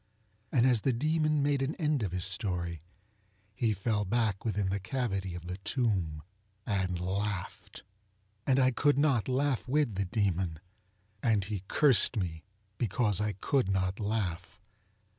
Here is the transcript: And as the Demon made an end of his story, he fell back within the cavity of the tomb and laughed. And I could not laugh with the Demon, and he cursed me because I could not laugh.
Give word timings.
And 0.51 0.65
as 0.65 0.81
the 0.81 0.93
Demon 0.93 1.43
made 1.43 1.61
an 1.61 1.75
end 1.75 2.01
of 2.01 2.11
his 2.11 2.25
story, 2.25 2.81
he 3.53 3.71
fell 3.71 4.03
back 4.03 4.43
within 4.43 4.69
the 4.69 4.79
cavity 4.79 5.35
of 5.35 5.45
the 5.45 5.57
tomb 5.57 6.23
and 6.65 6.99
laughed. 6.99 7.83
And 8.47 8.57
I 8.57 8.71
could 8.71 8.97
not 8.97 9.27
laugh 9.27 9.67
with 9.67 9.93
the 9.93 10.05
Demon, 10.05 10.57
and 11.21 11.43
he 11.43 11.61
cursed 11.67 12.17
me 12.17 12.43
because 12.79 13.21
I 13.21 13.33
could 13.33 13.69
not 13.69 13.99
laugh. 13.99 14.59